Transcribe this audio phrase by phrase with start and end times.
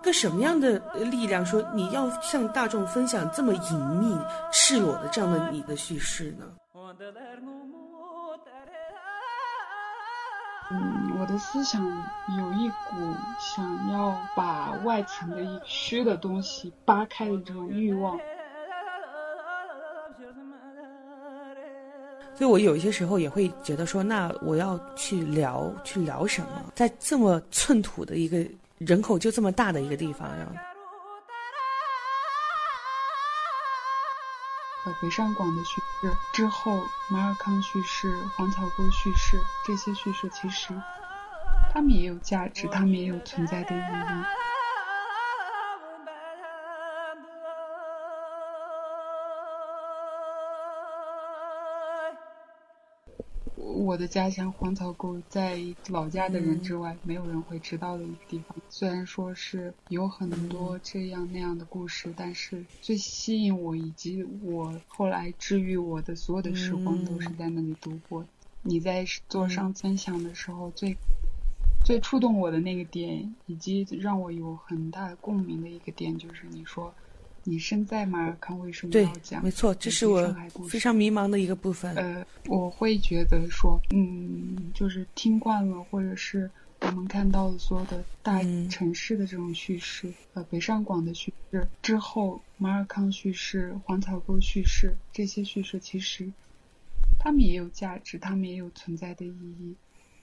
[0.00, 4.16] 个什么样的力量说你要向大众分享这么隐秘、
[4.52, 6.46] 赤裸的这样的你的叙事呢？
[11.40, 11.82] 思想
[12.38, 18.16] 有一股想要把外层的一虚的东西扒开的这种欲望。
[22.36, 26.72] 所以我有一些时候也会觉得说，那我要去聊，去聊什么？
[26.74, 28.38] 在这么寸土的一个
[28.78, 30.52] 人口就这么大的一个地方，然后，
[34.86, 36.80] 呃，北上广的叙事之后，
[37.10, 40.72] 马尔康叙事、黄草沟叙事这些叙事，其实
[41.72, 43.82] 他们也有价值，他们也有存在的意义。
[53.56, 58.56] 我的家乡黄草沟，在老家的人之外，没有人会知道的一个地方。
[58.68, 68.24] 虽然说是有很多这样那样的故事，但是最吸引我以及我后来治愈我的所有的时光，都是在那里度过。
[68.62, 70.96] 你在做上分享的时候，最
[71.84, 76.92] 最触动我的那个点，以及让我有很大共鸣的一个点，就是你说。
[77.42, 79.42] 你身在马尔康为什么要讲？
[79.42, 80.36] 没错，这是我
[80.68, 81.94] 非常迷茫的一个部分。
[81.96, 86.50] 呃，我会觉得说，嗯，就是听惯了，或者是
[86.82, 96.30] 我们看到的所有的大城市的这种叙事，呃，北上广的叙事之后，马尔康叙事、黄草沟叙事这些叙事，其实
[97.18, 99.74] 他们也有价值，他们也有存在的意义。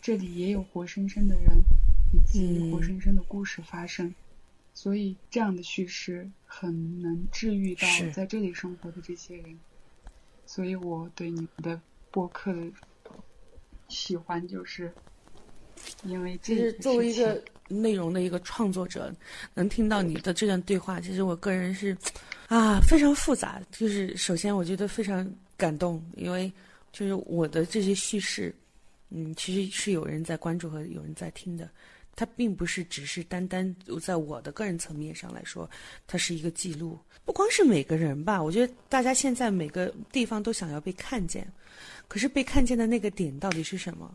[0.08, 1.62] 这里也有活生生的人，
[2.14, 4.16] 以及活生生的故事发生。
[4.74, 9.60] 所以，这样的叙事很能治愈到在这里生活的这些人。
[10.46, 12.72] 所以我对你们的播客的
[13.90, 14.90] 喜欢，就是
[16.06, 19.14] 因为这是作为一个内容的一个创作者，
[19.54, 21.98] 能听到你的这段对话，其实我个人是
[22.48, 23.62] 啊非常复杂。
[23.74, 26.50] 就是首先，我觉得非常感动，因为
[26.94, 28.56] 就是我的这些叙事，
[29.10, 31.70] 嗯，其实是有人在关注和有人在听的。
[32.20, 35.70] 它并不是只是单单在我的个人层面上来说，
[36.08, 36.98] 它是一个记录。
[37.24, 41.48] 不光是每个人吧，我觉得大家现在每个地方都想要被看见，
[42.08, 44.12] 可是被看见的那个点到底是什么？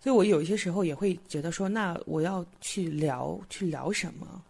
[0.00, 4.42] 所以我有些时候也会觉得说，那我要去聊，去聊什么？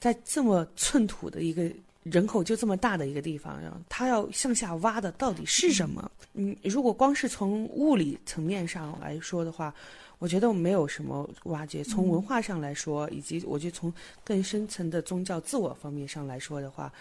[0.00, 1.70] 在这么寸土的一个
[2.10, 6.10] 人口就这么大的一个地方，然后他要向下挖的到底是什么？
[6.34, 9.74] 嗯，如果光是从物理层面上来说的话。
[10.20, 11.84] 我觉得没有什么挖掘。
[11.84, 16.92] 从文化上来说，以及我觉得从更深层的宗教自我方面上来说的话，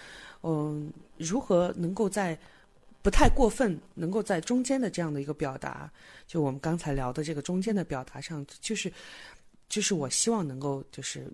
[0.44, 2.38] 嗯，如何能够在
[3.02, 5.92] 不太过分，能够在中间的这样的一个表达，
[6.28, 8.94] 就我们刚才聊的这个中间的表达上，就是
[9.68, 11.28] 就是我希望能够就是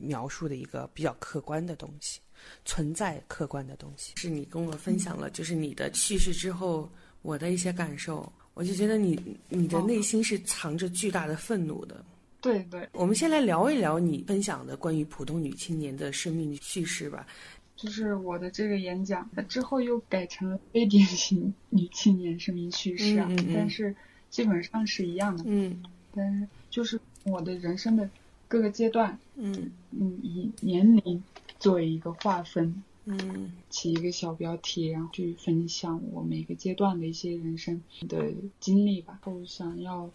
[0.00, 2.20] 描述的一个比较客观的东西，
[2.64, 4.12] 存在客观的东西。
[4.16, 6.90] 是你跟我分享了，就是你的叙事之后，
[7.22, 8.30] 我的一些感受。
[8.54, 12.04] 我就觉得你你的内心是藏着巨大的愤怒的。
[12.40, 17.26] 对对，我们先来聊一聊你分享的关于普通女青年的生命叙事吧。
[17.74, 23.92] 就是我的这个演讲，之后又改成了非典型女青年生命叙事啊，但是
[24.30, 25.42] 基本上是一样的。
[25.46, 25.82] 嗯，
[26.14, 28.08] 但是就是我的人生的
[28.54, 31.24] 各个阶段，嗯嗯，以年龄
[31.58, 32.84] 作为一个划分。
[33.04, 39.18] 嗯，起一个小标题，然后去分享我每个阶段的一些人生的经历吧。
[39.24, 40.08] 我想要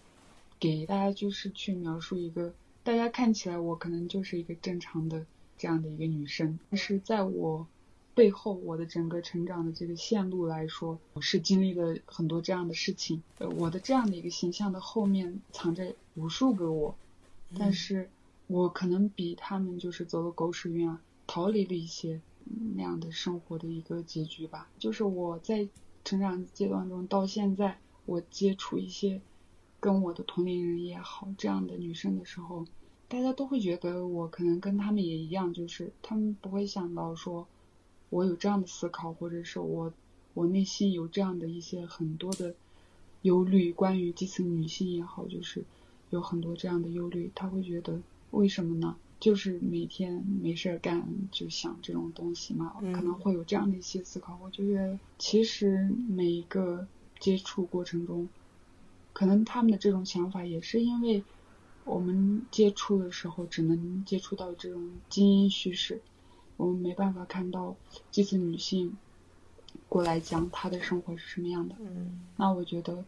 [0.58, 5.26] 给大家就是去描述一个，大家看起来我可能就是一个正常的
[5.58, 7.68] 这样的一个女生，但是在我
[8.16, 13.22] 背后，我的整个成长的这个线路来说，我是经历了很多这样的事情。
[13.40, 16.96] 呃，我的这样的一个形象的后面藏着无数个我，
[17.58, 18.10] 但是
[18.50, 22.20] 我可能比他们就是走了狗屎运啊，逃离了一些。
[22.76, 25.68] 那样的生活的一个结局吧，就是我在
[26.04, 29.22] 成长阶段中到现在，我接触一些
[29.80, 32.66] 跟我的同龄人也好这样的女生的时候，
[33.08, 37.48] 大家都会觉得我可能跟他们也一样，就是他们不会想到说
[38.10, 39.94] 我有这样的思考，或者是我
[40.34, 42.56] 我内心有这样的一些很多的
[43.22, 45.64] 忧虑，关于这次女性也好，就是
[46.10, 48.96] 有很多这样的忧虑，他会觉得为什么呢？
[49.20, 54.40] 就是每天没事儿干就想这种东西嘛，可能会有这样的一些思考。
[54.42, 56.88] 我觉得其实每一个
[57.20, 58.30] 接触过程中，
[59.12, 61.22] 可能他们的这种想法也是因为，
[61.84, 66.02] 我们接触的时候只能接触到这种精英叙事，
[66.56, 67.76] 我们没办法看到
[68.12, 68.96] 这次女性
[69.90, 71.76] 过来讲她的生活是什么样的。
[71.80, 73.04] 嗯那我觉得，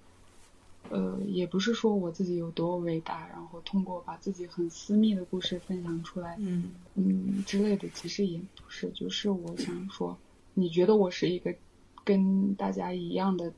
[0.89, 8.89] 呃，也不是说我自己有多伟大，然后通过把自己很私密的故事分享出来，嗯嗯之类的，其实也不是。
[8.91, 10.17] 就是我想说，
[10.53, 11.55] 你觉得我是一个
[12.03, 13.53] 跟大家一样的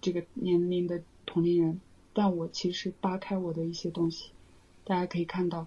[0.00, 1.80] 这个年龄的同龄人，
[2.14, 4.30] 但我其实扒开我的一些东西，
[4.84, 5.66] 大家可以看到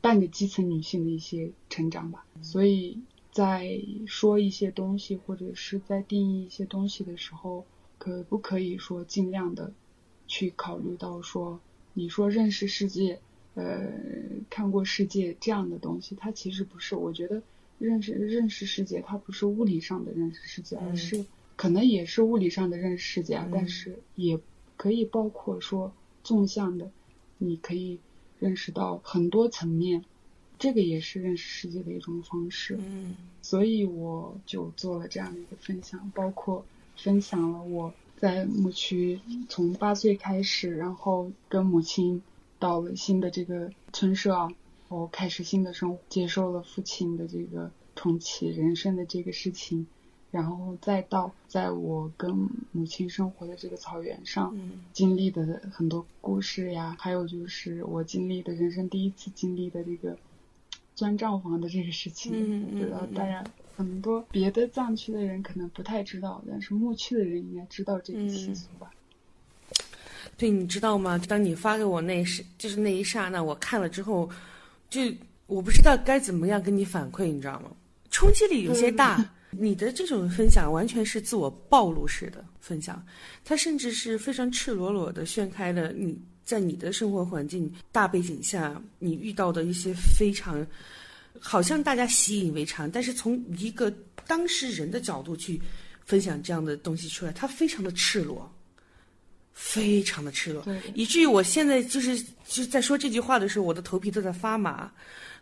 [0.00, 2.24] 半个基层女性的一些成长吧。
[2.42, 3.00] 所以
[3.32, 7.64] 在说一些东西或者是在定义一些东西的时候，
[7.98, 9.72] 可不可以说尽量的
[10.30, 11.58] 去考虑到说，
[11.92, 13.18] 你说认识世界，
[13.54, 13.90] 呃，
[14.48, 16.94] 看过世界这样的东西，它其实不是。
[16.94, 17.42] 我觉得
[17.80, 24.38] 认识认识世界，它不是物理上的认识世界，而嗯是可能也是物理上的认识世界啊，嗯但是也
[24.76, 25.92] 可以包括说
[26.22, 26.88] 纵向的，
[27.38, 27.98] 你可以
[28.38, 30.04] 认识到很多层面，
[30.60, 32.78] 这个也是认识世界的一种方式。
[32.78, 36.64] 嗯所以我就做了这样的一个分享，包括
[36.96, 39.18] 分享了我在牧区
[39.48, 42.22] 从八岁开始，然后跟母亲
[42.58, 44.52] 到了新的这个村社啊，
[44.88, 49.86] 我开始新的生活，接受了父亲的这个重启人生的这个事情，
[50.30, 54.84] 然后再到在我跟母亲生活的这个草原上，嗯。
[54.92, 60.18] 经历的很多故事呀，还有就是我经历的人生第一次经历的这个
[60.94, 63.14] 钻帐房的这个事情，嗯嗯不知道嗯。
[63.14, 63.42] 大家
[63.84, 68.90] 很多别的藏区的人可能不太知道，但是牧区的人应该知道这个习俗吧？
[70.36, 71.18] 对，你知道吗？
[71.28, 74.28] 当你发给我那时，就是那一刹那，我看了之后，
[74.88, 75.00] 就
[75.46, 77.70] 我不知道该怎么样跟你反馈，你知道吗？
[78.10, 79.24] 冲击力有些大。
[79.52, 83.04] 你的这种分享完全是自我暴露式的分享，
[83.44, 90.64] 它甚至是非常赤裸裸的炫开了你在你的生活环境大背景下你遇到的一些非常
[91.38, 93.92] 好像大家习以为常，但是从一个
[94.26, 95.60] 当事人的角度去
[96.04, 98.50] 分享这样的东西出来，他非常的赤裸。
[99.52, 104.90] 非常的赤裸，以至于我现在就是就是在说这句话的时候，我的头皮都在发麻，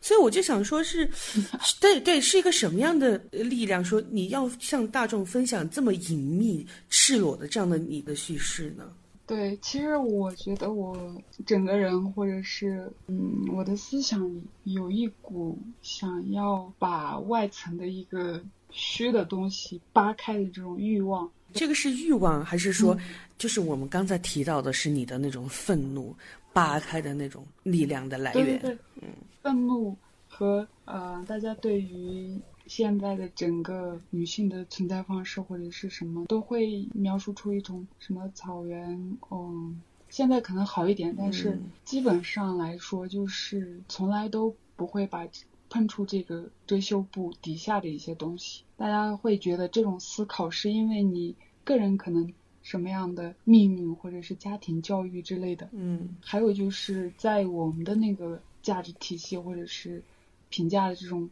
[0.00, 1.08] 所以我就想说是，
[1.78, 3.84] 对对，是一个什么样的力量？
[3.84, 8.90] 说你要向大众分享这么隐秘、赤裸的这样的你的叙事呢？
[9.28, 10.96] 对，其实我觉得我
[11.44, 21.30] 整个人或者是嗯，我的思想里有一股想要把外层的一个虚的东西扒开的这种欲望。
[21.52, 22.96] 这个是欲望，还是说，
[23.36, 26.16] 就是我们刚才提到的是你的那种愤怒
[26.54, 28.44] 扒开的那种力量的来源？
[28.44, 29.08] 对对对，嗯，
[29.42, 29.94] 愤怒
[30.26, 32.34] 和呃，大家对于
[32.68, 45.26] 现在的整个女性的存在方式或者是什么，都会描述出一种什么草原，嗯，现在可能好一点，但是嗯基本上来说，就是从来都不会把
[45.70, 48.62] 碰触这个遮羞布底下的一些东西。
[48.76, 52.32] 大家会觉得这种思考是因为你个人可能
[52.62, 60.02] 什么样的命运或者是家庭教育之类的，嗯还有就是在我们的那个价值体系或者是
[60.48, 61.28] 评价的这种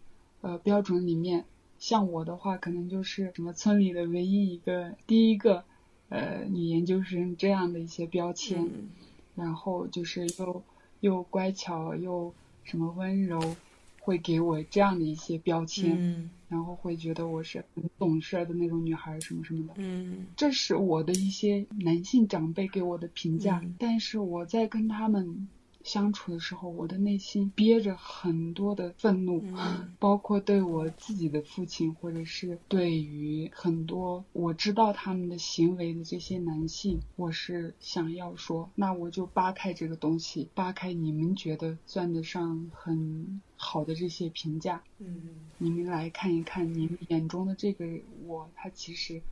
[0.47, 1.45] 呃标准里面，
[1.81, 5.65] 像我的话，可能就是什么村里的唯一一个第一个
[6.09, 8.89] 呃女研究生这样的一些标签，嗯。
[9.35, 10.63] 然后就是又
[11.01, 12.33] 又乖巧又
[12.63, 13.57] 什么温柔，
[14.01, 16.31] 会给我这样的一些标签，嗯。
[16.49, 19.75] 然后会觉得我是很懂事儿的那种女孩儿什么什么的。
[19.79, 20.27] 嗯。
[20.37, 23.75] 这是我的一些男性长辈给我的评价，嗯。
[23.81, 25.49] 但是我在跟他们
[25.87, 29.95] 相处的时候，我的内心憋着很多的愤怒，嗯。
[29.99, 45.23] 包括对我自己的父亲，或者是对于很多我知道他们的行为的这些男性，我是想要说，那我就扒开这个东西，扒开你们觉得算得上很好的这些评价，嗯
[45.59, 47.87] 你们来看一看，你们眼中的这个
[48.27, 49.23] 我，他其实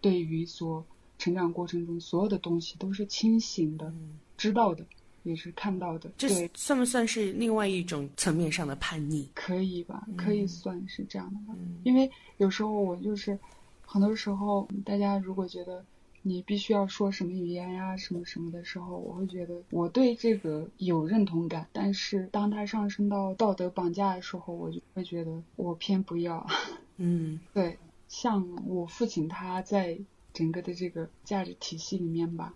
[0.00, 0.84] 对于所
[1.18, 4.86] 成长过程中所有的东西都是清醒的、嗯，知道的，
[5.24, 6.10] 也是看到的。
[6.16, 9.26] 这，算不算是另外一种层面上的叛逆？
[9.34, 10.06] 可以吧？
[10.16, 11.58] 可以算是这样的吧。
[11.58, 13.38] 嗯因为有时候我就是，
[13.84, 15.84] 很多时候大家如果觉得
[16.22, 26.46] 你必须要说什么语言呀、什么什么的时候，我会觉得我对这个有认同感，但是当它上升到道德绑架的时候，我就会觉得我偏不要。
[26.96, 27.76] 嗯对，
[28.08, 29.98] 像我父亲他在
[30.32, 32.54] 整个的这个价值体系里面吧，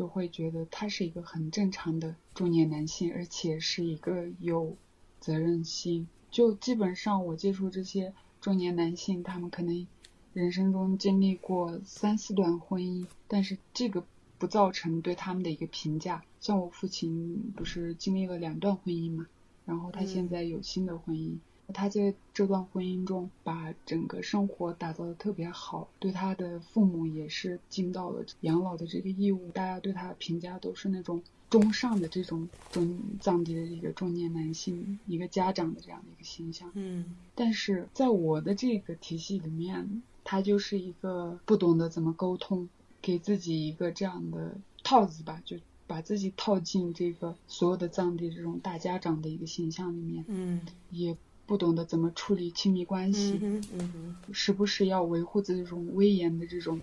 [0.00, 4.74] 就会觉得他是一个很正常的中年男性，而且是一个有
[5.20, 6.08] 责任心。
[6.30, 9.86] 就基本上我接触这些中年男性，他们可能
[10.32, 14.02] 人生中经历过三四段婚姻，但是这个
[14.38, 16.24] 不造成对他们的一个评价。
[16.40, 19.26] 像我父亲不是经历了两段婚姻嘛，
[19.66, 21.36] 然后他现在有新的婚姻。
[21.70, 29.50] 他在这段婚姻中把整个生活打造的特别好，对他的父母也是尽到了养老的这个义务。
[29.52, 36.70] 大家对他的评价都是那种中上的这种中藏地的一个中年男性，一个家长的这样的一个形象。
[36.74, 42.68] 嗯，但是在我的这个体系里面，他就是一个不懂得怎么沟通，
[43.02, 50.24] 给自己一个这样的套子吧，就把自己套进这个所有的藏地这种大家长的一个形象里面。
[50.28, 50.60] 嗯，
[50.90, 51.16] 也。
[51.50, 56.80] 不懂得怎么处理亲密关系，嗯时不时要维护自己这种威严的这种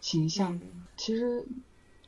[0.00, 0.58] 形象。
[0.96, 1.44] 其实，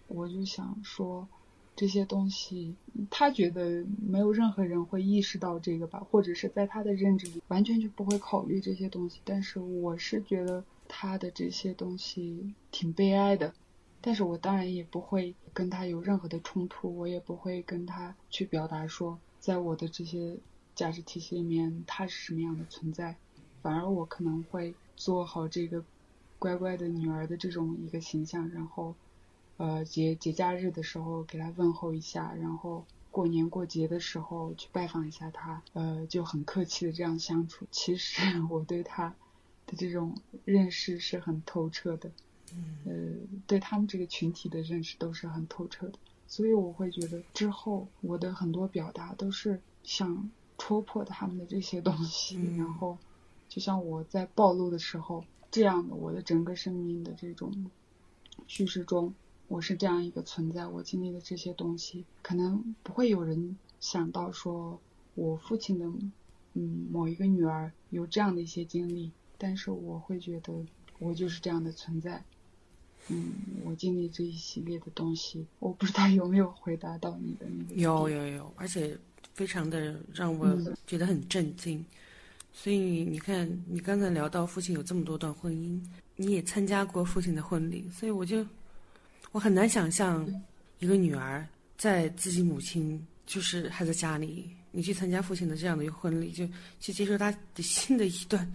[0.07, 1.29] 我就想说，
[1.77, 2.75] 这些东西，
[3.11, 9.21] 他觉得没有任何人会意识到这个吧，或者是在他的认知里完全就不会考虑这些东西。
[9.23, 13.53] 但是，我是觉得他的这些东西挺悲哀的。
[14.01, 20.39] 但是我当然也不会跟他有任何的冲突，我也不会跟他去表达说，在我的这些。
[20.79, 23.17] 价值体系里面，他是什么样的存在？
[23.63, 25.85] 反而我可能会做好这个
[26.39, 28.95] 乖乖的女儿的这种一个形象，然后，
[29.57, 37.67] 呃节节假日的时候给他问候一下，然后过年过节的时候去拜访一下他，呃就很客气的这样相处。
[37.73, 39.09] 其实 我对他
[39.67, 42.13] 的这种认识是很透彻的，
[42.87, 42.93] 呃
[43.49, 50.31] 对他们这个群体的认识都是很透彻的，所以我会觉得之后我的很多表达都是像。
[50.59, 52.99] 戳破他们的这些东西，然后
[53.49, 57.71] 就像我在暴露的时候，这样的我的整个生命的这种
[58.47, 59.15] 叙事中，
[59.47, 64.79] 我是这样一个存在，我经历的这些东西，可能不会有人想到说
[65.15, 65.87] 我父亲的
[66.55, 70.53] 嗯某一个女儿有这样的一些经历，但是我会觉得
[70.99, 72.25] 我就是这样的存在，
[73.09, 73.33] 嗯，
[73.65, 78.99] 我经历这一系列的东西，我不知道有没有回答到你的那个有有有，而且。
[79.39, 81.85] 非常的让我觉得很震惊，
[82.53, 85.81] 所以你看，你刚才聊到父亲有这么多段婚姻，
[86.17, 88.45] 你也参加过父亲的婚礼，所以我就
[89.31, 90.27] 我很难想象
[90.81, 96.45] 一个女儿在自己母亲就是还在家里，你去参加父亲的这样的一个婚礼，就
[96.81, 98.53] 去接受他的新的一段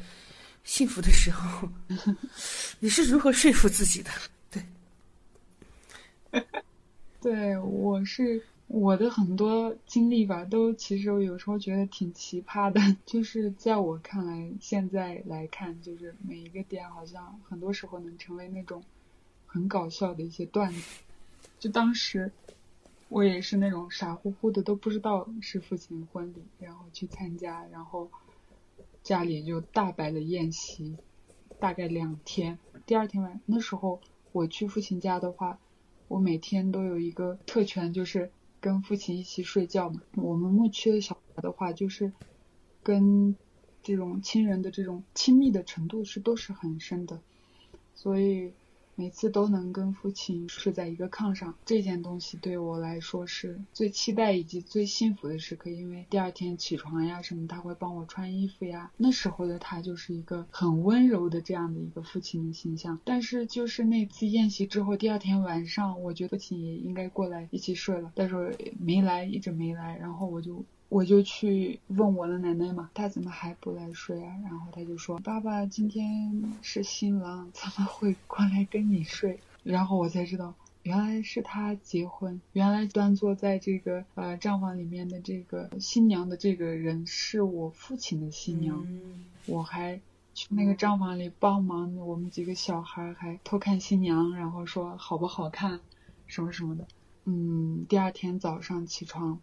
[0.66, 1.70] 幸福的时候，
[2.82, 4.12] 你是如何说服自己的？
[4.52, 6.42] 对，
[7.22, 8.44] 对我是。
[8.76, 12.82] 我的很多经历吧，都其实我有时候觉得挺奇葩的。
[13.06, 18.84] 就是在我看来，现在来看，就是每一个点好像很多时候能成为那种
[19.46, 21.04] 很搞笑的一些段子。
[21.60, 22.32] 就当时
[23.10, 28.10] 我也是那种傻乎乎的，都不知道是父亲婚礼，然后去参加，然后
[29.04, 30.98] 家里就大摆了宴席，
[31.60, 32.58] 大概两天。
[32.88, 34.02] 第二天晚那时候
[34.32, 35.60] 我去父亲家的话，
[36.08, 38.32] 我每天都有一个特权，就是。
[38.64, 42.14] 跟父亲一起睡觉嘛，我们牧区的小孩的话，就是
[42.82, 43.36] 跟
[43.82, 47.20] 这种亲人的这种亲密的程度是都是很深的，
[47.94, 48.54] 所以。
[48.96, 55.70] 每次都能跟父亲睡在一个炕上，这件东西对我来说是最期待以及最幸福的时刻。
[55.70, 58.92] 因为第二天起床呀什么，他会帮我穿衣服呀。
[58.98, 63.00] 那时候的他就是一个很温柔的这样的一个父亲的形象。
[63.04, 69.98] 但是就是那次宴席之后，第二天晚上，我觉得父亲也应该过来一起睡了，但是没来，一直没来。
[69.98, 70.64] 然后我就。
[70.94, 74.32] 我就去问我的奶奶嘛，她怎么还不来睡啊？
[74.44, 88.86] 然后她就说：“爸爸今天是新郎，怎么会过来跟你睡？”然后我才知道，原来是他结婚，原来端坐在这个呃帐房里面的这个新娘的这个人是我父亲的新娘。
[89.48, 90.00] 我还
[90.36, 95.80] 去那个帐房里帮忙，我们几个小孩还偷看新娘，然后说好不好看，
[96.28, 96.86] 什么什么的。
[97.26, 99.40] 嗯，第二天早上起床。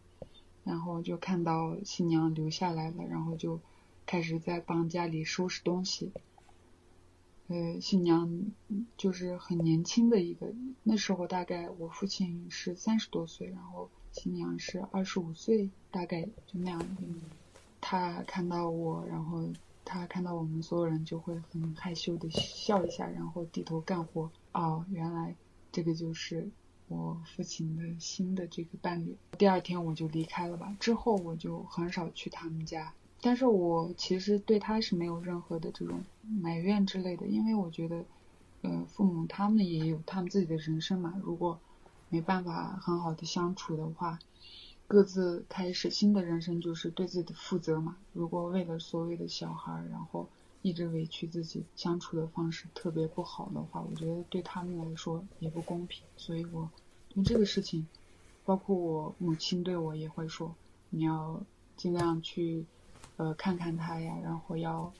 [0.64, 3.60] 然后就看到新娘留下来了，然后就
[4.06, 6.12] 开始在帮家里收拾东西。
[7.48, 8.42] 呃，新娘
[8.96, 10.52] 就是很年轻的一个，
[10.82, 16.80] 那时候大概我父亲是三十多岁，然后新娘是二十五岁，大概就那样。
[17.80, 19.48] 他看到我，然后
[19.84, 24.30] 他看到我们所有人就会很害羞的笑一下，然后低头干活。
[24.52, 25.34] 哦，原来
[25.72, 26.50] 这个就是。
[26.90, 30.76] 我父亲的新的这个伴侣，第二天我就离开了吧。
[30.80, 36.02] 之后我就很少去他们家，但是我其实对他是没有任何的这种
[36.42, 38.04] 埋怨之类的，因为我觉得，
[38.62, 41.14] 呃，父母他们也有他们自己的人生嘛。
[41.22, 41.60] 如果
[42.08, 44.18] 没办法很好的相处的话，
[44.88, 47.98] 各自开始新的人生，就是对自己的负责嘛。
[48.12, 50.28] 如果为了所谓的小孩，然后。
[50.62, 56.04] 一直委屈自己，相处的方式特别不好的话，我觉得对他们来说也不公平。
[56.16, 56.68] 所以我
[57.08, 57.86] 对这个事情，
[58.44, 60.54] 包括我母亲对我也会说，
[60.90, 61.42] 你要
[61.76, 62.64] 尽量去，
[63.16, 64.92] 呃，看看他呀，然后要。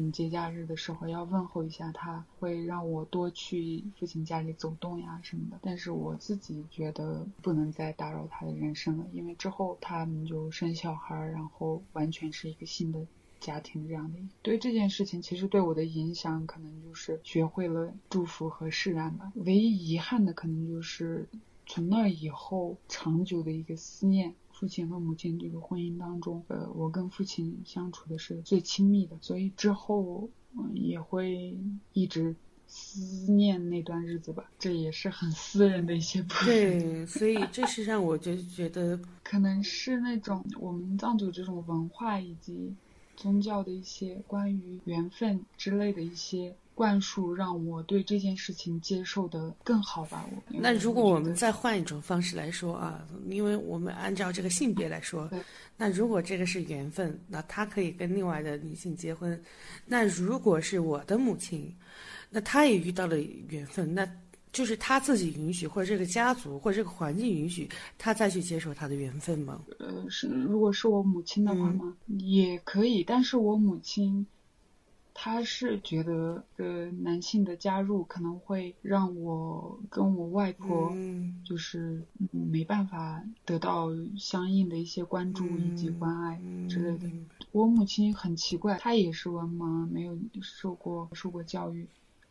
[0.00, 5.58] 嗯，节假日的时候要问候一下他，会让我多去父亲家里走动呀什么的。
[5.60, 13.04] 但是我自己觉得不能再打扰他的人生了，因为之后他们就生小孩，然后完全是一个新的
[13.40, 14.18] 家庭这样的。
[14.42, 19.32] 对这件事情，其实对我的影响可能就是学会了祝福和释然吧。
[19.36, 21.28] 唯一遗憾的可能就是
[21.66, 24.34] 从那以后长久的一个思念。
[24.50, 31.56] 父亲和母亲这个婚姻当中，呃，我跟父亲相处的是最亲密的，所以之后嗯也会
[31.92, 32.34] 一直
[32.66, 34.50] 思念那段日子吧。
[34.58, 36.46] 这也是很私人的一些部分。
[36.46, 42.74] 对，所以这是让我就觉得， 可能是那种我们藏族这种文化以及
[43.18, 46.56] 宗教的一些关于缘分之类的一些。
[46.78, 50.24] 灌输让我对这件事情接受的更好吧。
[50.30, 55.28] 我那如果我们再换一种方式来说啊，因为我们按照这个性别来说，
[55.76, 59.42] 那如果这个是缘分，那他可以跟另外的女性结婚。
[59.86, 61.74] 那如果是我的母亲，
[62.30, 64.08] 那她也遇到了缘分，那
[64.52, 69.60] 就是他自己允许，或者这个家族或者这个环境允许他再去接受他的缘分吗？
[69.78, 71.96] 呃，是，如果是我母亲的话吗？
[72.06, 74.26] 也可以，但是我母亲。
[75.20, 80.92] 她是觉得，呃，男性的加入可能会让我跟我外婆，
[81.44, 82.00] 就是
[82.30, 87.10] 没办法得到相应的一些关注以及关爱之类的。
[87.50, 91.88] 我母亲很奇怪，她也是文盲，没有受过受过教育，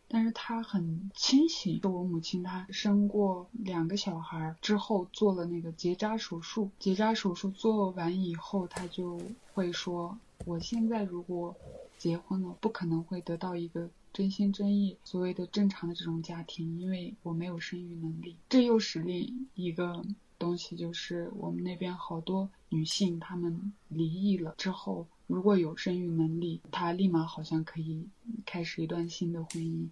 [0.08, 1.80] 但是她很清醒。
[1.82, 9.20] 就我母亲她生过两个小孩之后做了那个结扎手术，结扎手术做完以后，她就
[9.54, 11.56] 会说：“我现在如果。”
[11.98, 18.36] 结婚了，不可能会得到一个真心真意、所谓的正常的这种家庭，因为我没有生育能力。
[18.50, 20.06] 这又是另一个
[20.38, 28.08] 东西，就是我们那边好多女性，她们离异了之后，如果有生育能力，她立马好像可以
[28.46, 29.88] 开始一段新的婚姻，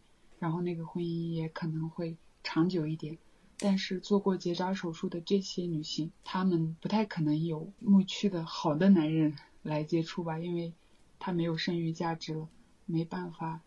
[0.46, 3.18] 然后那个婚姻也可能会长久一点。
[3.58, 10.74] 但是做过结扎手术的这些女性，她们不太可能有牧区的好的男人来接触吧，因为。
[11.18, 12.48] 他没有生育价值了，
[12.86, 13.62] 没办法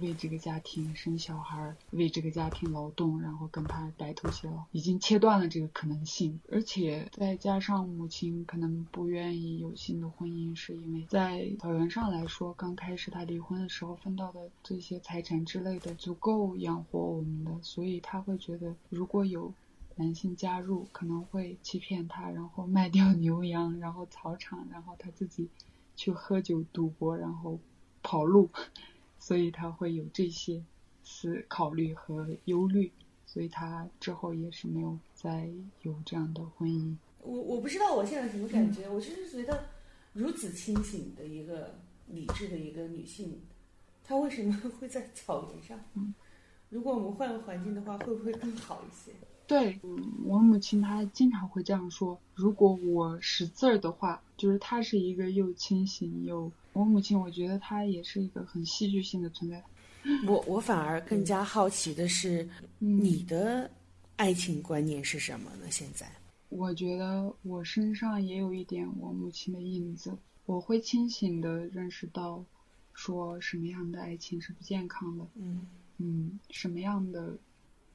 [0.00, 6.40] 为这个家庭生小孩，为这个家庭劳动，然后跟他白头偕老，已经切断了这个可能性。
[6.50, 19.52] 而且再加上母亲可能不愿意有新的婚姻，是因为在草原上来说，刚开始他离婚的时候分到的这些财产之类的足够养活我们的，所以他会觉得如果有
[19.96, 25.48] 男性加入，可能会欺骗他，然后卖掉牛羊，然后草场，然后他自己。
[25.94, 27.60] 去喝酒赌博，然后
[28.02, 28.48] 跑路，
[29.18, 30.62] 所以他会有这些
[31.04, 32.90] 思考虑和忧虑，
[33.26, 35.48] 所以他之后也是没有再
[35.82, 36.96] 有这样的婚姻。
[37.22, 39.64] 我我不知道我现在什么感觉，我就是觉得
[40.12, 41.74] 如此清醒的一个
[42.08, 43.40] 理智的一个女性，
[44.04, 45.78] 她为什么 会在草原上？
[45.94, 46.14] 嗯
[46.68, 49.12] 如果我们换个环境的话，会不会更好一些？
[49.46, 49.78] 对，
[50.24, 52.18] 我母亲她经常会这样说。
[52.34, 56.50] 如果我识字儿的话，就是她是一个又清醒又……
[56.72, 59.62] 我母亲，我觉得她也是一个很戏剧性的存在。
[60.26, 63.70] 我我反而更加好奇的是，你的
[64.16, 65.70] 爱情观念是什么呢？
[65.70, 66.10] 现在，
[66.48, 70.16] 我觉得我身上也有一点我母亲的影子。
[70.46, 72.44] 我会清醒的认识到，
[72.92, 75.26] 说什么样的爱情是不健康的。
[75.36, 75.66] 嗯
[75.98, 77.36] 嗯，什么样的？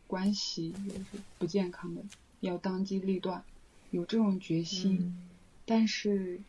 [0.07, 2.01] 关系也是不健康的，
[2.39, 3.43] 要当机立断，
[3.91, 5.13] 有这种决心。
[5.65, 6.39] 但是，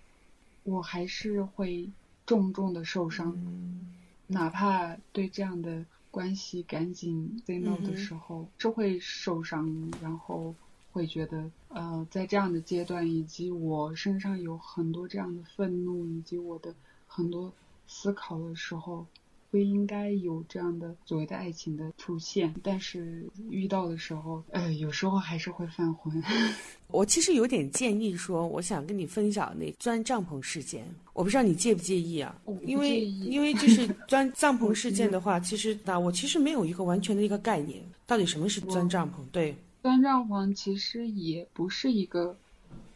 [0.63, 1.91] 我还是会
[2.29, 3.35] 重重的受伤，
[4.27, 10.55] 哪怕对这样的关系赶紧 say no 的时候，是会受伤，然后
[10.93, 16.75] 会觉得，呃，在这样的阶段，以及我身上有很多这样的愤怒，以及我的
[17.07, 17.51] 很多
[17.87, 19.07] 思考的时候。
[19.51, 26.23] 不应该有这样的所谓的爱情的出现，但是遇到的时候，呃，有时候还是会犯浑。
[26.89, 32.35] 我其实有点建议说，我想跟你分享那钻帐篷事件，我不知道你介不介意啊？
[32.63, 39.15] 因为因为就是 钻帐篷事件的话，其实啊，我其实没有一个完全的一个概念，到底什么是钻帐篷？
[39.33, 42.37] 对，钻帐篷其实也不是一个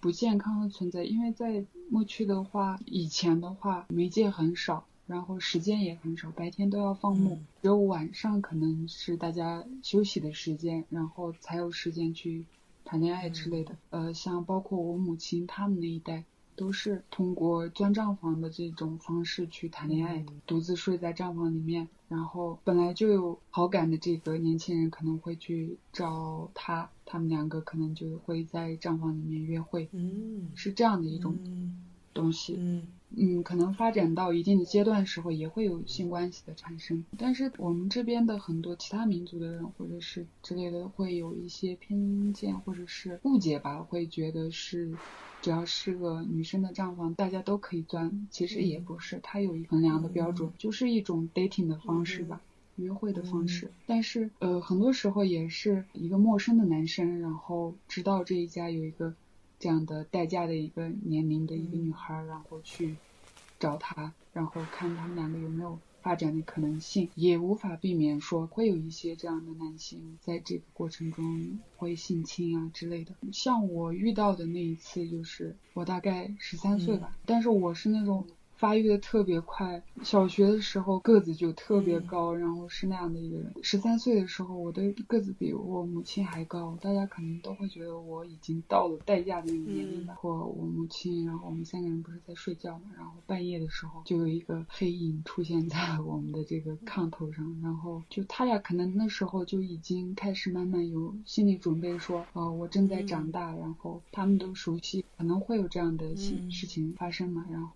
[0.00, 4.86] 不健康的存在，因为在牧区的话，以前的话媒介很少。
[5.12, 12.46] 然后时间也很少，白天都要放牧，只有晚上可能是大家休息的时间，然后才有时间去
[12.82, 13.76] 谈恋爱之类的。
[13.90, 16.24] 呃，像包括我母亲他们那一代，
[16.56, 31.36] 都是通过钻账房的这种方式去谈恋爱的，独自睡在账房里面，然后本来就有好感的这个年轻人可能会去找他，他们两个可能就会在账房里面约会，嗯，是这样的一种
[32.12, 32.56] 东西。
[32.58, 32.86] 嗯。
[33.14, 37.04] 嗯，可能发展到一定的阶段时候，也会有性关系的产生。
[37.18, 44.96] 但是我们这边的很多其他民族的人，或者是之类的，会有一些偏见或者是误解吧，会觉得是
[45.42, 48.26] 只要是个女生的账房，大家都可以钻。
[48.30, 52.40] 其实也不是，它有一衡量的标准，就是一种 dating 的方式吧，
[52.76, 53.70] 约会的方式。
[53.84, 59.12] 但是呃，很多时候也是一个陌生的男生，然后知道这一家有一个。
[59.62, 62.96] 这样的待嫁的一个年龄的一个女孩，然后去
[63.60, 73.14] 找他，然后看他们两个有没有发展的可能性，也无法避免说会有一些这样的男性在这个过程中会性侵啊之类的。
[73.32, 78.26] 像我遇到的那一次，就是我大概十三岁吧，但是我是那种。
[78.62, 83.52] 发育的特别快，小学的时候个子就特别高，然后是那样的一个人。
[83.60, 90.14] 十三岁的时候，我的个子比我母亲还高，大家可能都会觉得我已经到了待嫁的那个年龄吧。
[90.14, 107.70] 或我母亲，然后我们三个人不是在睡觉嘛，然后半夜的时候就有一个黑影出现在我们的这个炕头上，然后就他俩可能那时候就已经开始慢慢有心理准备，说啊我正在长大，然后他们都熟悉可能会有这样的事事情发生嘛，然后。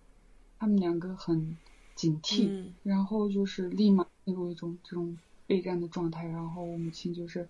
[0.59, 1.57] 他们两个很
[1.95, 6.25] 警惕，然后就是立马进入一种这种备战的状态。
[6.25, 7.47] 然后我母亲就是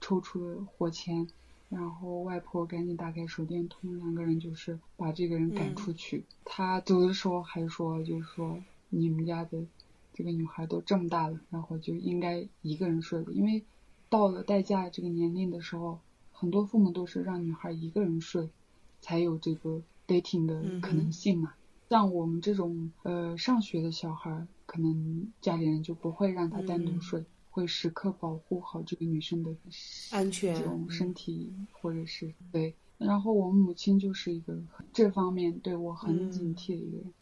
[0.00, 1.28] 抽出了火钳，
[1.68, 6.24] 然后外婆赶紧打开手电筒，两个人就是把这个人赶出去。
[6.44, 9.64] 他走的时候还说，就是说你们家的
[10.14, 13.32] 这个女孩都这么大了，然后就应该一个人睡了。
[13.32, 13.64] 因为
[14.08, 15.98] 到了待嫁这个年龄的时候，
[16.32, 18.48] 很多父母都是让女孩一个人睡，
[19.00, 21.54] 才有这个 dating 的可能性嘛。
[21.88, 29.54] 像我们这种呃上学的小孩，可能家里人就不会让他单独睡，会时刻保护好这个女生的
[30.10, 32.74] 安全、这种身体或者是对。
[32.98, 34.58] 然后我母亲就是一个
[34.92, 37.12] 这方面对我很警惕的一个人。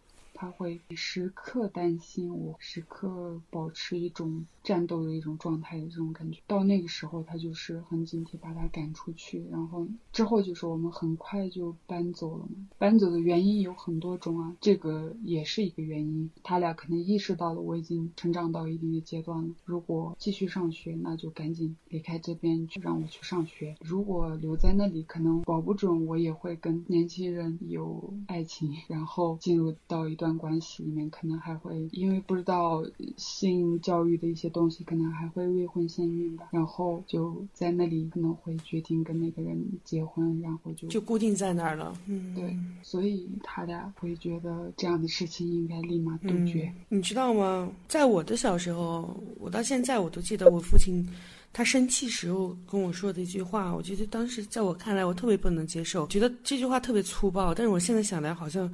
[0.44, 6.42] 他会时刻担心我，时刻保持一种战斗的一种状态的这种感觉。
[6.46, 9.42] 到那个时候，他就是很警惕，把他赶出去。
[9.50, 12.68] 然后之后就是我们很快就搬走了嘛。
[12.76, 16.30] 搬走的原因有很多种啊，这个也是一个原因。
[16.42, 23.74] 他俩可能意识到了我已经成长到一定的阶段了，如果继续上学，那就赶紧离开这边，去让我去上学。
[23.80, 30.33] 如果留在那里，可能保不准我也会跟年轻人有爱情，然后进入到一段。
[30.34, 32.84] 段关系里面可能还会因为不知道
[33.16, 36.48] 性教育的一些东西，可能还会未婚先孕吧。
[36.50, 41.96] 然后就在那里可能会决定跟那个人结婚，然后就就固定在那儿了。
[42.06, 46.72] 嗯，对，所以他俩会觉得这样的事情应该立马杜绝。
[46.88, 47.70] 你知道吗？
[47.88, 51.06] 在我的小时候，我到现在我都记得我父亲
[51.52, 53.74] 他生气时候跟我说的一句话。
[53.74, 57.54] 我觉得当时在我看来，我特别不能接受，觉得这句话特别粗暴。
[57.54, 58.72] 但是我现在想来，好像。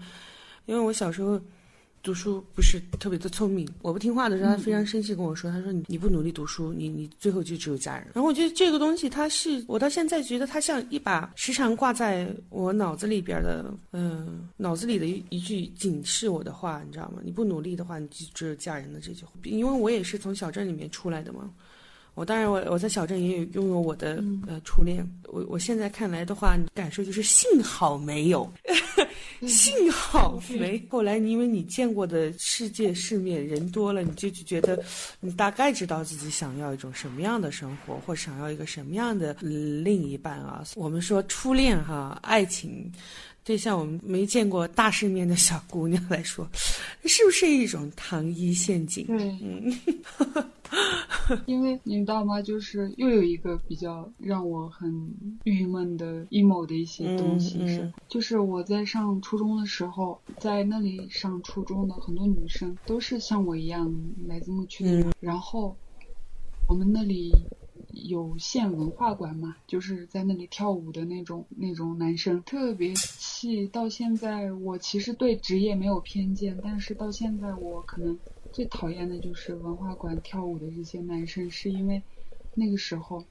[0.70, 1.38] 因为我小时候
[2.00, 17.20] 读书不是特别的聪明，我不听话的时候，他非常生气跟我说：“他说你你不努力读书，你你最后就只有家人。”然后我觉得这个东西，它是我到现在觉得它像一把时常挂在我脑子里边的，嗯，脑子里的一一句警示我的话，你知道吗？
[17.24, 19.32] 你不努力的话，你就只有嫁人的这句话。
[19.42, 21.50] 因为我也是从小镇里面出来的嘛。
[22.14, 25.08] 我当然，我我在小镇也有拥有我的呃初恋。
[25.24, 28.50] 我我现在看来的话，感受就是幸好没有，
[29.46, 30.82] 幸好没。
[30.88, 34.82] 后来因为你见过的世界世面人多了，你就就觉得
[35.20, 40.64] 你大概知道自己想要一种什么样的生活，或想要一个什么样的另一半啊。
[40.74, 42.90] 我们说初恋哈，爱情。
[43.42, 46.48] 对像我们没见过大世面的小姑娘来说，
[47.04, 49.06] 是不是一种糖衣陷阱？
[49.06, 49.72] 对，嗯，
[51.46, 52.40] 因为你知道吗？
[52.40, 54.92] 就是又有一个比较让我很
[55.44, 63.92] 郁闷的 emo 的一些东西是，就是我在上初中的时候，在那里上初中的很多女生都是像我一样
[64.28, 65.74] 来自牧区的，然后
[66.68, 67.32] 我们那里。
[67.92, 73.66] 有县文化馆嘛，就是在那里跳舞的那种那种男生，特别气。
[73.68, 78.18] 到现在，我其实对职业没有偏见，但是到现在，我可能
[78.52, 82.02] 最讨厌的就是文化馆跳舞的这些男生，是因为
[82.54, 83.24] 那个时候，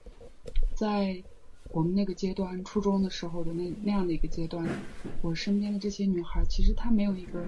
[0.75, 1.23] 在
[1.71, 4.67] 我们那个阶段，初中的时候的那那样的一个阶段，
[5.21, 7.45] 我身边的这些女孩，其实她没有一个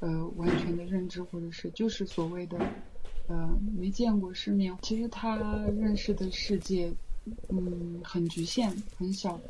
[0.00, 2.58] 呃完全的认知，或者是就是所谓的。
[3.28, 5.36] 呃，没见过世面，其实他
[5.78, 6.92] 认识的世界，
[7.48, 9.40] 嗯，很局限，很小。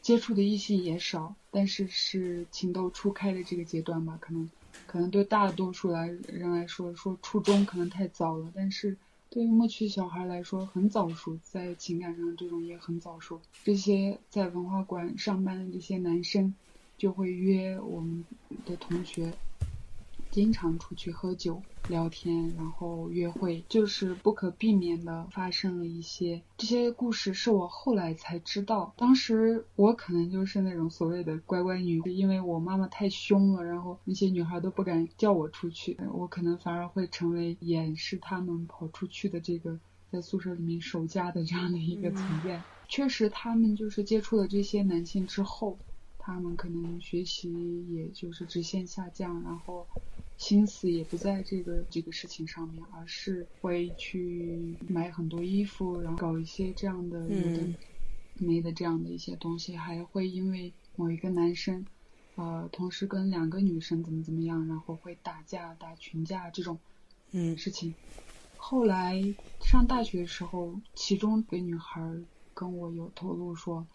[0.00, 4.48] 接触的异性也少，但是是情窦初开的这个阶段吧，可能
[4.86, 8.96] 可能对大多数来人来说，说初中可能太早了，但是
[9.28, 13.38] 对于牧区小孩来说很早熟，在情感上这种也很早熟。
[13.64, 16.54] 这些在文化馆上班的这些男生，
[16.96, 18.24] 就会约我们
[18.64, 19.32] 的同学。
[20.30, 26.42] 经常出去喝酒、聊天，然后约会，就是不可避免的发生了一些。
[26.56, 39.78] 这些故事是我后来才知道，当时我可能就是那种所谓的乖乖女，因为我妈妈太凶了，然后那些女孩都不敢叫我出去，我可能反而会成为掩饰他们跑出去的这个
[40.12, 42.62] 在宿舍里面守家的这样的一个存在。
[42.88, 45.78] 确实，他们就是接触了这些男性之后。
[46.28, 47.50] 他们可能学习
[47.88, 49.86] 也就是直线下降，然后
[50.36, 57.66] 心思也不在这个这个事情上面，而是会去买很多衣服，然后搞一些这样的有的
[58.34, 61.86] 没的这样的一些东西，还会因为某一个男生，
[62.34, 66.78] 呃，同时跟两个女生怎么怎么样，然后会打架打群架这种
[67.30, 67.94] 嗯事情。
[68.58, 72.06] 后来上大学的时候，其中一个女孩
[72.52, 73.86] 跟我有透露说，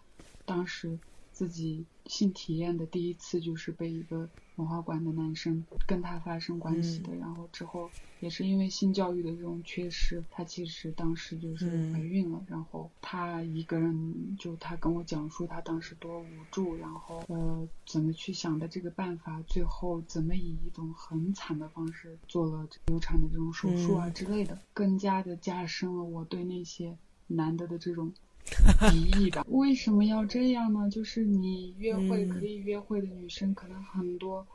[0.44, 0.98] 当时。
[1.34, 28.12] 自己性体验的第一次就是被一个文化馆的男生跟他发生关系的，然后之后也是因为性教育的这种缺失，他其实当时就是怀孕了，然后他一个人就他跟我讲述他当时多无助，然后呃怎么去想的这个办法，最后怎么以一种很惨的方式做了流产的这种手术啊之类的，更加的加深了我对那些男的的这种。
[28.90, 30.88] 敌意吧，为什么要这样呢？
[30.90, 34.46] 就是你约会可以约会的女生可能很多，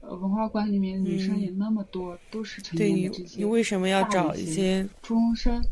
[0.00, 5.62] 呃，文化馆里面女生也那么多，都是成年的这些，你为什么要找一些初中生，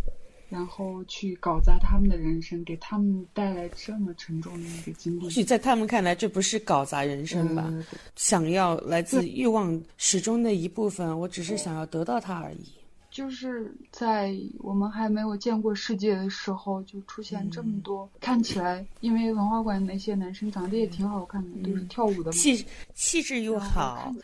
[0.49, 5.23] 然后去搞砸他们的人生，给他们带来这么沉重的一个经历？
[5.23, 7.73] 或许在他们看来，这不是搞砸人生吧？
[8.15, 12.73] 想要来自欲望始终的一部分，我只是想要得到它而已。
[13.17, 24.15] 就是在我们还没有见过世界的时候，就出现这么多看起来，因为文化馆那些男生长得也挺好看的，都是跳舞的，气气质又好，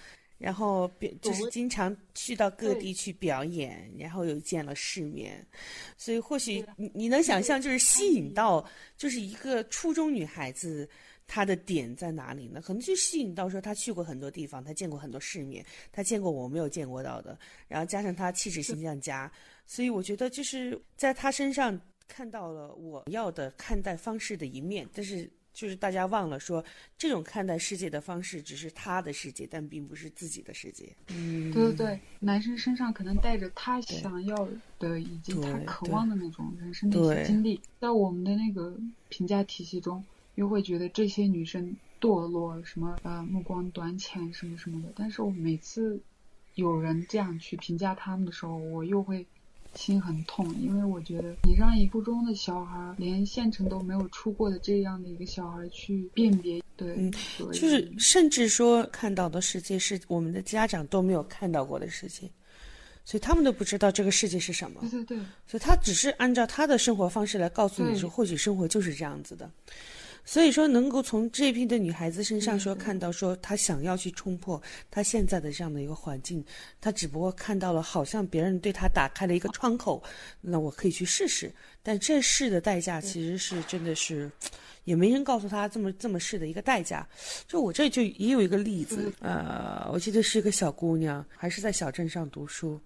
[0.42, 5.46] 然后表就是经常去到各地去表演，然后又见了世面，
[5.96, 8.66] 所以或许你你能想象，就是吸引到
[8.98, 10.88] 就是一个初中女孩子。
[11.24, 12.60] 她的点在哪里呢？
[12.60, 19.32] 可能就吸引到说她去过很多地方，她见过很多世面，她见过我没有见过到的，然后加上她气质形象佳，
[19.64, 24.86] 所以我觉得就是在她身上看到了我要的看待方式的一面。
[24.92, 26.64] 但是就是大家忘了说，
[26.96, 30.92] 这种看待世界的方式只是他的世界，但并不是自己的世界。
[31.08, 38.76] 嗯，对对对，男生身上可能带着他想要的以及他渴望的那种人生的一些经历，在我们的那个
[39.08, 40.04] 评价体系中。
[40.34, 44.90] 又会觉得这些女生堕落，什么呃目光短浅什么什么的。
[44.96, 46.00] 但是我每次
[46.54, 49.26] 有人这样去评价他们的时候，我又会
[49.74, 57.10] 心很痛，因为我觉得你让一初中的小孩，连县城都没有出过的这样的一个小孩去辨别，对，
[57.52, 62.30] 就是甚至说看到的世界是我们的家长都没有看到过的世界，
[63.04, 64.80] 所以他们都不知道这个世界是什么。
[64.82, 69.50] 对对对，所以他只是按照他的生活方式来告诉你说，或许生活就是这样子的。
[70.24, 76.44] 所以说，能够从这批的女孩子身上说看到说她想要去冲破她现在的这样的一个环境，
[76.80, 80.02] 她只不过看到了好像别人对她打开了一个窗口，
[80.40, 81.52] 那我可以去试试。
[81.82, 84.30] 但这试的代价其实是真的是，
[84.84, 87.06] 也没人告诉她这么这么试的一个代价。
[87.48, 92.80] 就我这就也有一个例子，呃，我记得是一个小姑娘，还是在小镇上读书，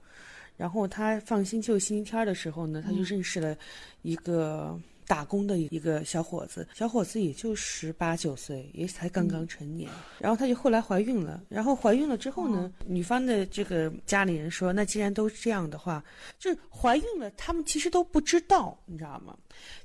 [0.57, 3.55] 然后她放星期六、星期天的时候呢，她就认识了
[4.01, 4.81] 一个。
[5.07, 9.90] 打工的一个小伙子，小伙子也就十八九岁，也才刚刚成年。
[10.19, 16.03] 然后他就后来怀孕了，然后怀孕了之后呢，女方的这个家里人说，那既然都这样的话，
[16.38, 19.37] 就是怀孕了，他们其实都不知道，你知道吗？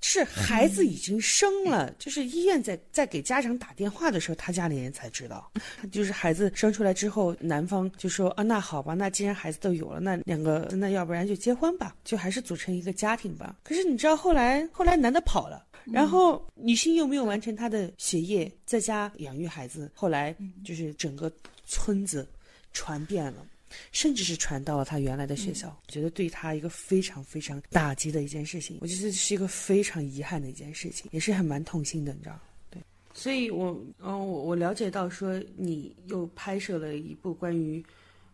[0.01, 5.49] 是孩子已经生了，就是医院在在给家长打电话的时候，他家里人才知道。
[5.91, 13.55] 就是孩子生出来之后，男方就说啊，那好吧，那既然孩子都有了，那两个那要不然就结婚吧，就还是组成一个家庭吧。
[13.63, 21.31] 可是你知道后来后来男的跑了，然后女性又没有完成她的学业，在家养育孩子，后来就是整个
[21.65, 22.27] 村子
[22.73, 23.45] 传遍了。
[23.93, 32.37] 甚至是传到了他原来的学校，我觉得对他一个非常非常打击的一件事情，我觉得是一个非常遗憾的一件事情，也是很蛮痛心的，你知道
[32.69, 33.67] 对，所以我
[33.99, 37.81] 嗯，我我了解到说你又拍摄了一部关于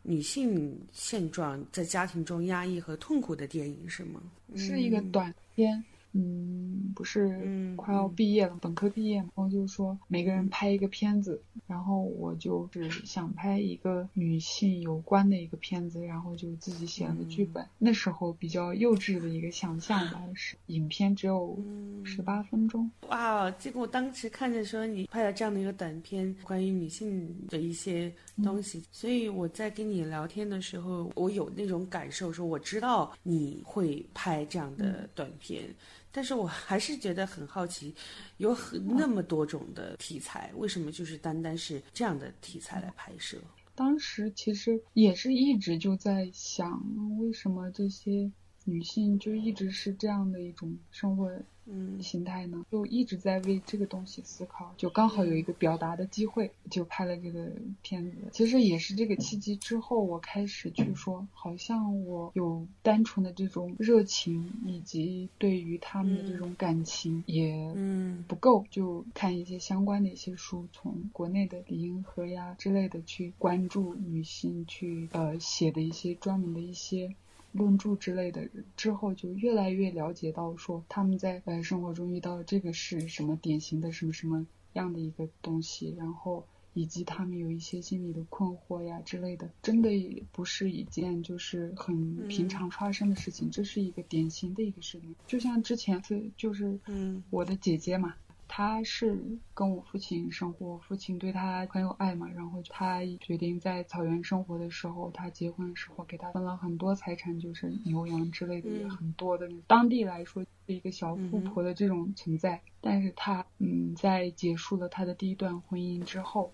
[0.01, 4.19] 女性现状在家庭中压抑和痛苦的电影，是吗？
[4.55, 6.66] 是一个短片，嗯，
[6.97, 17.63] 不是快要毕业了，本科毕业嘛，然后就说每个人拍一个片子，然后我就是想拍一个女性有关的一个片子，然后就自己写了个剧本。
[17.77, 21.55] 那时候比较幼稚的一个想象吧，是影片只有
[22.03, 22.89] 十八分钟。
[23.09, 28.11] 哇，这个我当时看着说你拍了这样的一个短片，关于女性的一些
[28.43, 35.63] 东西，所以我在跟你聊天的时候，我有那种感受，说我知道你会拍这样的短片。
[36.11, 37.93] 但是我还是觉得很好奇，
[38.37, 43.37] 有很那么多种的题材，为什么就是单单是这样的题材来拍摄？
[43.75, 46.81] 当时其实也是一直就在想，
[47.19, 48.31] 为什么这些
[48.65, 51.31] 女性就一直是这样的一种生活。
[51.69, 57.51] 嗯，形态呢，就一直在为这个东西思考，就刚好有一个表达的机会，就拍了这个
[57.81, 58.17] 片子。
[58.31, 67.75] 其实也是这个契机之后，我开始去说，好像我有单纯的这种热情，以及对于他们的这种感情也
[68.27, 77.13] 不够，就看一些相关的一些书，从国内的李银河呀之类的去关注女性，去呃写的一些专门的一些。
[77.51, 97.23] 论著之类的，之后就越来越了解到说他们在呃生活中遇到这个是什么典型的什么什么样的一个东西，然后以及他们有一些心理的困惑呀之类的，真的也不是一件就是很平常发生的事情，这是一个典型的一个事情，就像之前是就是嗯。
[97.31, 98.13] 我的姐姐嘛。
[98.47, 99.19] 他是
[99.53, 109.49] 跟我父亲生活，父亲对他很有爱嘛，然后他决定在草原生活的时候，他结婚的时候给他分了很多财产，就是牛羊之类的也很多的。
[109.67, 116.51] 当地来说是一个小富婆的这种存在，但是他嗯，在结束了他的第一段婚姻之后，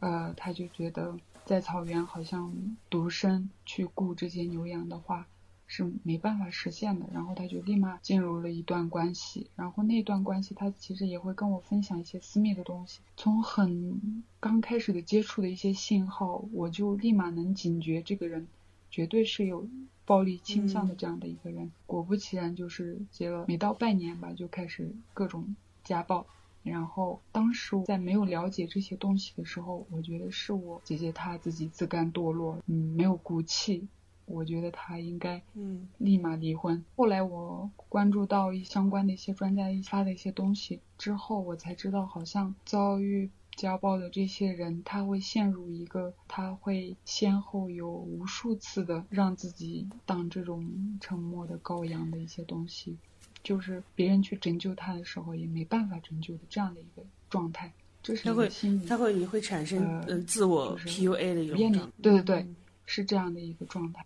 [0.00, 2.52] 呃，他就觉得在草原好像
[2.90, 5.26] 独身去雇这些牛羊的话。
[5.76, 13.00] 是没办法实现的，然后他就立马进入了一段关系，然后那段关系他其实也会跟我分享一些私密的东西。
[13.16, 18.46] 从很刚开始的接触的一些信号，我就立马能警觉这个人
[18.88, 19.66] 绝对是有
[20.04, 21.72] 暴力倾向的这样的一个人。
[21.86, 26.24] 果不其然，就是结了没到半年吧，就开始各种家暴。
[26.62, 33.88] 然后当时在没有了解这些东西的时候，我觉得是我姐姐她自己自甘堕落，嗯，没有骨气。
[34.26, 36.84] 我觉得他应该嗯立马离婚。
[36.96, 52.96] 后来我关注到一相关的一些专家发的一些东西之后，我才知道，好像遭遇家暴的这些人，他会陷入一个，他会先后有无数次的让自己当这种沉默的羔羊的一些东西，
[53.42, 57.72] 就是别人去拯救他的时候也没办法拯救的这样的一个状态。
[58.02, 58.50] 这是他会
[58.86, 62.46] 他会也会产生嗯自我 PUA 的一种对对对，
[62.84, 64.04] 是这样的一个状态。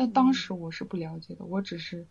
[0.00, 2.06] 但当时我是不了解的，我只是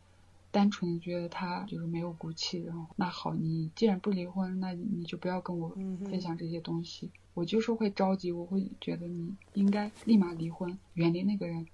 [0.51, 2.61] 单纯的觉得他就是没有骨气。
[2.63, 5.69] 然后那好，你既然不离婚，那你就不要跟我
[6.03, 7.09] 分享这些东西。
[7.33, 11.65] 我就是会着急，我会觉得你应该立马离婚，远离那个人。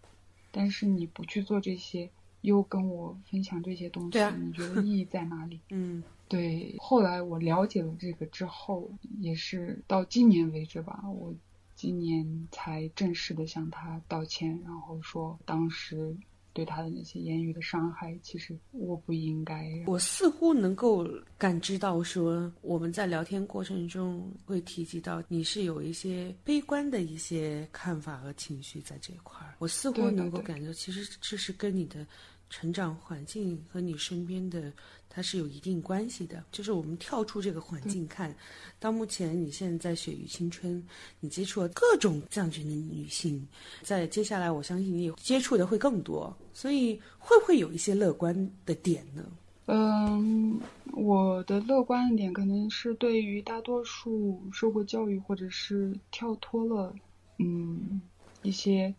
[0.51, 5.61] 但是你不去做这些，又跟我分享这些东西，你觉得意义在哪里？
[5.71, 6.75] 嗯，对。
[6.77, 11.33] 后来我了解了这个之后，也是到今年为止吧，我。
[11.83, 16.15] 今年才正式的向他道歉，然后说当时
[16.53, 19.69] 对他的那些言语的伤害，其实我不应该。
[19.85, 21.05] 我似乎能够
[21.37, 29.55] 感知到，说我们在聊天过程中会提及到你是有一些悲观的一些看法和情绪在这一块儿。
[29.59, 32.07] 我似乎能够感觉，其实这是跟你的
[32.53, 34.71] 成长环境和你身边的。
[35.15, 38.35] 它是有一定关系的，就是我们跳出这个环境看，
[38.79, 40.83] 到目前你现在在雪域青春，
[41.19, 43.47] 你接触了各种这样子的女性，
[43.83, 48.35] 在接下来我相信你接触的会更多，所以会不会有一些乐观
[48.65, 49.23] 的点呢？
[49.67, 50.59] 嗯，
[50.93, 56.91] 我的乐观的点可能是对于大多数受过教育或者是跳脱了
[57.37, 58.01] 嗯
[58.41, 58.93] 一些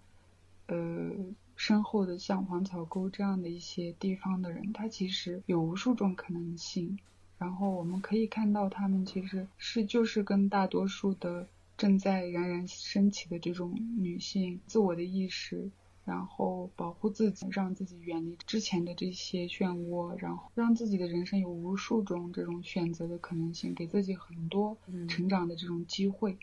[0.66, 0.76] 呃。
[1.56, 6.98] 身后的像黄草沟这样的一些地方的人，他其实有无数种可能性。
[7.36, 15.70] 然后我们可以看到，他们其实是就是跟大多数的正在冉冉升起的这种女性自我的意识，
[16.04, 26.38] 然后保护自己，让自己远离之前的这些漩涡，然后让自己的人生有无数种这种选择的可能性，给自己很多成长的这种机会，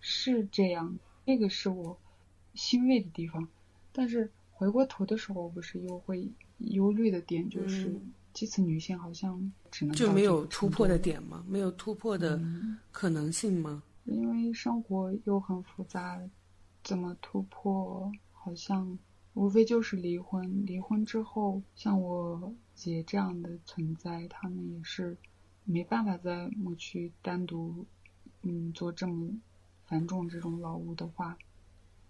[0.00, 0.98] 是这样。
[1.24, 1.98] 那个是我
[2.54, 3.48] 欣慰的地方，
[3.92, 4.30] 但是。
[4.56, 6.26] 回过头的时候，不是又会
[6.58, 7.94] 忧虑的点就是，
[8.32, 11.44] 基层女性好像只能就没有突破的点吗？
[11.46, 12.40] 没有突破的
[12.90, 13.82] 可能性吗？
[14.06, 16.18] 因为生活又很复杂，
[16.82, 18.10] 怎么突破？
[18.32, 18.98] 好像
[19.34, 20.64] 无非就是离婚。
[20.64, 25.14] 离婚之后，像我姐这样的存在，他们也是
[25.64, 27.84] 没办法在牧区单独，
[28.42, 29.28] 嗯，做这么
[29.84, 31.36] 繁重这种劳务的话，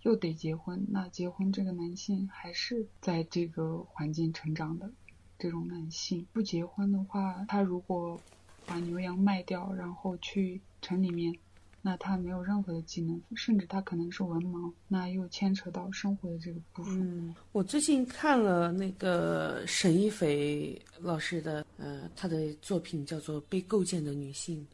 [0.07, 0.87] 又得结婚。
[0.89, 4.89] 那结婚这个男性还是在这个环境成长的
[5.37, 8.21] 这种男性，不结婚的话，他如果
[8.65, 11.37] 把牛羊卖掉，然后去城里面。
[11.83, 17.01] 那他没有任何的技能，甚至他可能是文盲，那又牵扯到生活的这个部分。
[17.01, 24.67] 嗯，我最近看了那个沈一斐老师的，呃，他的作品叫做《被构建的女性》，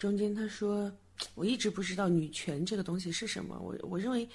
[0.00, 0.92] 中间他说，
[1.34, 3.58] 我一直不知道女权这个东西是什么。
[3.58, 4.28] 我我认为，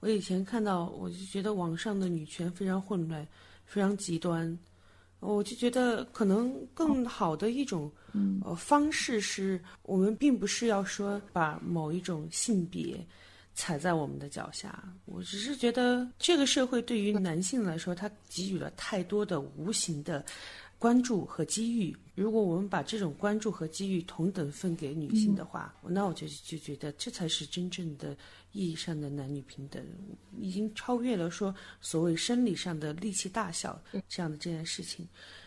[0.00, 3.26] 我以前看到，我就觉得网上的女权非常混乱，
[3.64, 4.58] 非常极端。
[5.20, 7.90] 我就觉得可能更好的一种
[8.44, 13.04] 呃方式是，我们并不是要说把某一种性别
[13.54, 14.84] 踩在我们的脚下。
[15.06, 20.24] 我只是觉得这个社会对于男性来说，他给予了太多的无形的
[20.78, 21.96] 关注和机遇。
[22.14, 28.16] 如果我们把这种关注和机遇同等分给女性的话，那我就就觉得这才是真正的。
[28.52, 29.84] 意义上的男女平等，
[30.40, 35.06] 已经超越了说所谓生理上的力气大小这样的这件事情，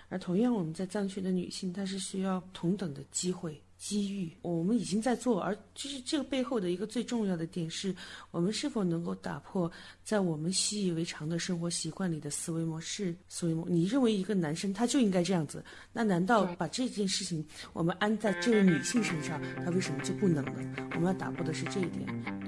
[0.10, 3.60] 而同样我们在藏区的女性，她是需要同等的机会。
[3.80, 7.96] 机遇，我们已经在做，而就是这个背后的一个最重要的点是，
[8.30, 9.72] 我们是否能够打破
[10.04, 13.66] 在我们习以为常的生活习惯里的思维模式、思维模。
[13.70, 15.64] 你认为一个男生他就应该这样子，
[15.94, 20.76] 那难道把这件事情我们安在这位女性身上，她为什么就不能呢？
[20.96, 22.06] 我们要打破的是这一点。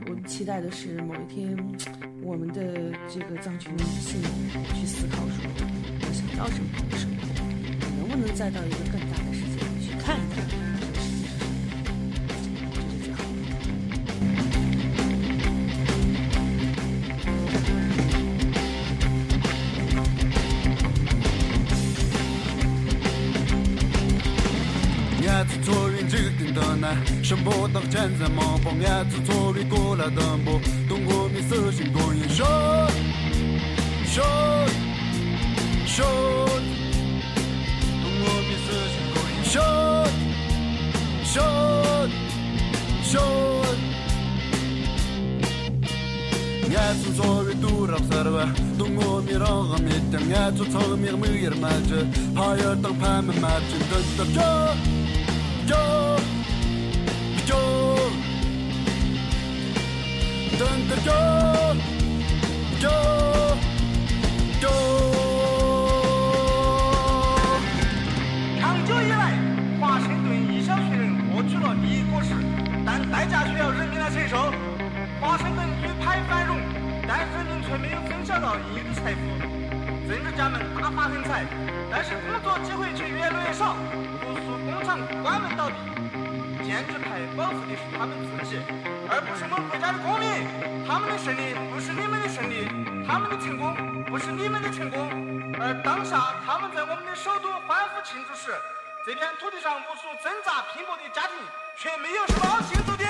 [0.07, 1.57] 我期待的是某一天，
[2.21, 4.21] 我们的这个藏区女性
[4.75, 5.49] 去思考说，
[6.01, 7.25] 我想要什么样的生活，
[7.79, 10.70] 我能不能再到一个更大的世界里去看一看。
[27.27, 30.53] shambo tak chen za ma pong ya zu zo ri go la dam bo
[30.89, 32.53] dong go mi se shin go yin sho
[34.13, 34.29] sho
[35.95, 36.09] sho
[38.01, 39.67] dong go mi se shin go yin sho
[41.33, 41.47] sho
[43.11, 43.25] sho
[46.75, 48.45] ya zu zo ri du rap sar wa
[48.79, 51.99] dong go mi ra ga mi ta ya zu zo mi mi yer ma je
[52.37, 54.51] ha ya ta pa ma ma ju da da jo
[55.69, 55.83] jo
[60.61, 61.09] Dun yo
[62.77, 62.93] Yo
[64.61, 64.69] Yo
[68.59, 69.33] 长久以来，
[69.79, 72.35] 华盛顿一小群人获取了利益果实，
[72.85, 74.53] 但代价却要人民来承受。
[75.19, 76.59] 华盛顿一派繁荣，
[77.07, 79.19] 但人民却没有分享到应有的财富。
[80.07, 81.43] 政治家们大发横财，
[81.89, 83.75] 但是工作机会却越来越少，
[84.21, 85.73] 无数工厂关门倒闭。
[86.63, 88.57] 建制派保护的是他们自己，
[89.11, 90.47] 而不是我们国家的公民。
[90.87, 92.65] 他们的胜利不是你们的胜利，
[93.05, 95.11] 他们的成功不是你们的成功。
[95.59, 98.55] 而当下他们在我们的首都欢呼庆祝时，
[99.05, 101.35] 这片土地上无数挣扎拼搏的家庭
[101.75, 103.05] 却没有什么好庆祝的。